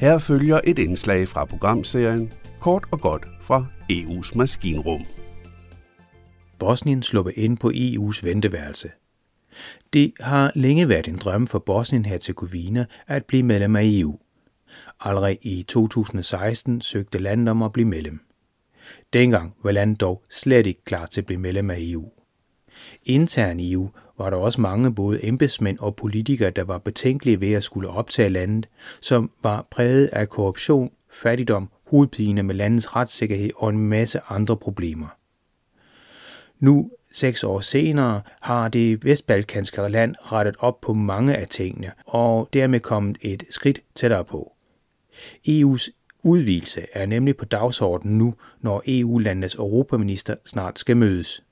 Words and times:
Her 0.00 0.18
følger 0.18 0.60
et 0.64 0.78
indslag 0.78 1.28
fra 1.28 1.44
programserien 1.44 2.32
Kort 2.60 2.84
og 2.92 3.00
godt 3.00 3.26
fra 3.42 3.66
EU's 3.92 4.36
maskinrum. 4.36 5.06
Bosnien 6.58 7.02
slupper 7.02 7.32
ind 7.36 7.58
på 7.58 7.70
EU's 7.74 8.26
venteværelse. 8.26 8.90
Det 9.92 10.12
har 10.20 10.52
længe 10.54 10.88
været 10.88 11.08
en 11.08 11.16
drøm 11.18 11.46
for 11.46 11.58
Bosnien-Herzegovina 11.58 12.84
at 13.06 13.24
blive 13.24 13.42
medlem 13.42 13.76
af 13.76 13.82
EU. 13.84 14.18
Allerede 15.00 15.36
i 15.42 15.62
2016 15.62 16.80
søgte 16.80 17.18
landet 17.18 17.48
om 17.48 17.62
at 17.62 17.72
blive 17.72 17.88
medlem. 17.88 18.20
Dengang 19.12 19.54
var 19.62 19.72
landet 19.72 20.00
dog 20.00 20.22
slet 20.30 20.66
ikke 20.66 20.84
klar 20.84 21.06
til 21.06 21.20
at 21.20 21.26
blive 21.26 21.40
medlem 21.40 21.70
af 21.70 21.76
EU. 21.80 22.08
Intern 23.04 23.60
i 23.60 23.72
EU 23.72 23.90
var 24.20 24.30
der 24.30 24.36
også 24.36 24.60
mange 24.60 24.94
både 24.94 25.24
embedsmænd 25.24 25.78
og 25.78 25.96
politikere, 25.96 26.50
der 26.50 26.64
var 26.64 26.78
betænkelige 26.78 27.40
ved 27.40 27.52
at 27.52 27.62
skulle 27.62 27.88
optage 27.88 28.28
landet, 28.28 28.68
som 29.00 29.30
var 29.42 29.66
præget 29.70 30.06
af 30.06 30.28
korruption, 30.28 30.90
fattigdom, 31.12 31.70
hovedpine 31.86 32.42
med 32.42 32.54
landets 32.54 32.96
retssikkerhed 32.96 33.50
og 33.56 33.70
en 33.70 33.78
masse 33.78 34.20
andre 34.28 34.56
problemer. 34.56 35.06
Nu, 36.58 36.90
seks 37.12 37.44
år 37.44 37.60
senere, 37.60 38.22
har 38.40 38.68
det 38.68 39.04
vestbalkanske 39.04 39.88
land 39.88 40.14
rettet 40.32 40.56
op 40.58 40.80
på 40.80 40.94
mange 40.94 41.36
af 41.36 41.48
tingene, 41.48 41.92
og 42.06 42.48
dermed 42.52 42.80
kommet 42.80 43.18
et 43.20 43.44
skridt 43.50 43.80
tættere 43.94 44.24
på. 44.24 44.52
EU's 45.48 45.90
udvidelse 46.22 46.86
er 46.92 47.06
nemlig 47.06 47.36
på 47.36 47.44
dagsordenen 47.44 48.18
nu, 48.18 48.34
når 48.60 48.82
EU-landenes 48.86 49.54
europaminister 49.54 50.34
snart 50.46 50.78
skal 50.78 50.96
mødes. 50.96 51.42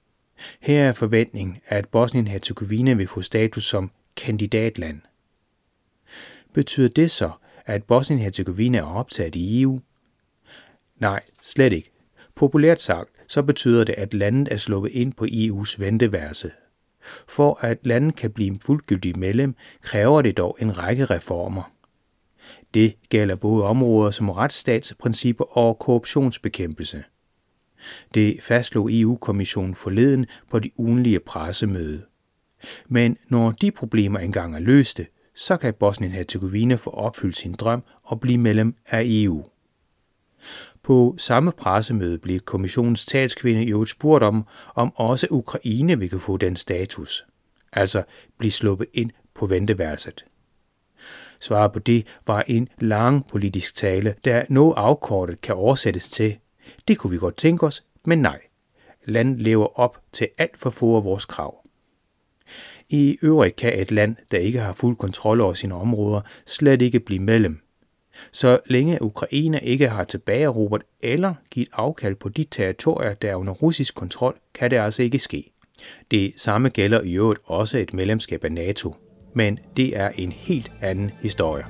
Her 0.60 0.84
er 0.84 0.92
forventningen, 0.92 1.58
at 1.66 1.88
Bosnien-Herzegovina 1.88 2.94
vil 2.94 3.08
få 3.08 3.22
status 3.22 3.64
som 3.64 3.90
kandidatland. 4.16 5.00
Betyder 6.52 6.88
det 6.88 7.10
så, 7.10 7.30
at 7.66 7.82
Bosnien-Herzegovina 7.84 8.78
er 8.78 8.94
optaget 8.94 9.34
i 9.34 9.62
EU? 9.62 9.80
Nej, 10.96 11.20
slet 11.42 11.72
ikke. 11.72 11.90
Populært 12.34 12.80
sagt, 12.80 13.10
så 13.28 13.42
betyder 13.42 13.84
det, 13.84 13.92
at 13.92 14.14
landet 14.14 14.52
er 14.52 14.56
sluppet 14.56 14.90
ind 14.90 15.12
på 15.12 15.24
EU's 15.24 15.74
venteværelse. 15.78 16.50
For 17.28 17.58
at 17.60 17.78
landet 17.82 18.16
kan 18.16 18.30
blive 18.30 18.48
en 18.48 18.60
fuldgyldig 18.60 19.18
medlem, 19.18 19.54
kræver 19.82 20.22
det 20.22 20.36
dog 20.36 20.56
en 20.60 20.78
række 20.78 21.04
reformer. 21.04 21.72
Det 22.74 22.94
gælder 23.08 23.36
både 23.36 23.64
områder 23.64 24.10
som 24.10 24.30
retsstatsprincipper 24.30 25.58
og 25.58 25.78
korruptionsbekæmpelse. 25.78 27.04
Det 28.14 28.42
fastslog 28.42 28.88
EU-kommissionen 28.92 29.74
forleden 29.74 30.26
på 30.50 30.58
de 30.58 30.70
ugenlige 30.76 31.20
pressemøde. 31.20 32.02
Men 32.88 33.16
når 33.28 33.50
de 33.50 33.70
problemer 33.70 34.18
engang 34.18 34.54
er 34.54 34.58
løste, 34.58 35.06
så 35.34 35.56
kan 35.56 35.74
Bosnien-Herzegovina 35.74 36.74
få 36.74 36.90
opfyldt 36.90 37.36
sin 37.36 37.52
drøm 37.52 37.82
og 38.02 38.20
blive 38.20 38.38
medlem 38.38 38.74
af 38.86 39.02
EU. 39.04 39.44
På 40.82 41.14
samme 41.18 41.52
pressemøde 41.52 42.18
blev 42.18 42.40
kommissionens 42.40 43.06
talskvinde 43.06 43.62
jo 43.62 43.84
spurgt 43.84 44.24
om, 44.24 44.44
om 44.74 44.92
også 44.96 45.26
Ukraine 45.30 45.98
vil 45.98 46.10
kunne 46.10 46.20
få 46.20 46.36
den 46.36 46.56
status, 46.56 47.24
altså 47.72 48.02
blive 48.38 48.50
sluppet 48.50 48.86
ind 48.94 49.10
på 49.34 49.46
venteværelset. 49.46 50.24
Svaret 51.40 51.72
på 51.72 51.78
det 51.78 52.06
var 52.26 52.44
en 52.46 52.68
lang 52.78 53.26
politisk 53.26 53.74
tale, 53.74 54.14
der 54.24 54.44
noget 54.48 54.74
afkortet 54.76 55.40
kan 55.40 55.54
oversættes 55.54 56.08
til, 56.08 56.38
det 56.88 56.98
kunne 56.98 57.10
vi 57.10 57.18
godt 57.18 57.36
tænke 57.36 57.66
os, 57.66 57.84
men 58.04 58.18
nej. 58.18 58.40
Land 59.04 59.38
lever 59.38 59.80
op 59.80 60.00
til 60.12 60.28
alt 60.38 60.58
for 60.58 60.70
få 60.70 60.96
af 60.96 61.04
vores 61.04 61.24
krav. 61.24 61.68
I 62.88 63.18
øvrigt 63.22 63.56
kan 63.56 63.80
et 63.80 63.90
land, 63.90 64.16
der 64.30 64.38
ikke 64.38 64.60
har 64.60 64.72
fuld 64.72 64.96
kontrol 64.96 65.40
over 65.40 65.54
sine 65.54 65.74
områder, 65.74 66.20
slet 66.46 66.82
ikke 66.82 67.00
blive 67.00 67.22
medlem. 67.22 67.60
Så 68.32 68.60
længe 68.66 69.02
Ukraine 69.02 69.60
ikke 69.60 69.88
har 69.88 70.04
tilbageerobret 70.04 70.82
eller 71.02 71.34
givet 71.50 71.68
afkald 71.72 72.14
på 72.14 72.28
de 72.28 72.44
territorier, 72.44 73.14
der 73.14 73.30
er 73.30 73.34
under 73.34 73.52
russisk 73.52 73.94
kontrol, 73.94 74.38
kan 74.54 74.70
det 74.70 74.76
altså 74.76 75.02
ikke 75.02 75.18
ske. 75.18 75.52
Det 76.10 76.32
samme 76.36 76.68
gælder 76.68 77.00
i 77.00 77.14
øvrigt 77.14 77.40
også 77.44 77.78
et 77.78 77.94
medlemskab 77.94 78.44
af 78.44 78.52
NATO. 78.52 78.94
Men 79.34 79.58
det 79.76 79.96
er 79.96 80.08
en 80.08 80.32
helt 80.32 80.72
anden 80.80 81.10
historie. 81.10 81.64